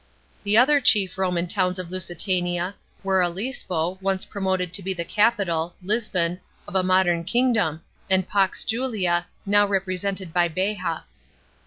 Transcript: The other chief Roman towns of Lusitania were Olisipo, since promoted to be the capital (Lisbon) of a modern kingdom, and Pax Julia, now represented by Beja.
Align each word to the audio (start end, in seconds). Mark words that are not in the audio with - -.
The 0.41 0.57
other 0.57 0.81
chief 0.81 1.15
Roman 1.15 1.45
towns 1.45 1.77
of 1.77 1.91
Lusitania 1.91 2.73
were 3.03 3.21
Olisipo, 3.21 3.99
since 4.01 4.25
promoted 4.25 4.73
to 4.73 4.81
be 4.81 4.95
the 4.95 5.05
capital 5.05 5.75
(Lisbon) 5.83 6.39
of 6.67 6.73
a 6.73 6.81
modern 6.81 7.23
kingdom, 7.23 7.83
and 8.09 8.27
Pax 8.27 8.63
Julia, 8.63 9.27
now 9.45 9.67
represented 9.67 10.33
by 10.33 10.47
Beja. 10.49 11.03